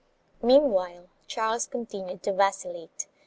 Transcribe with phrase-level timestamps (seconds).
[0.39, 3.05] 4 Meanwhile Charles continued to vacillate.